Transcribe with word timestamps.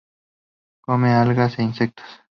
Come 0.87 1.09
algas 1.11 1.59
e 1.59 1.61
insectos. 1.61 2.11